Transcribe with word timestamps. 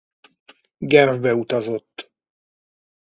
Genfbe 0.87 1.33
utazott. 1.35 2.11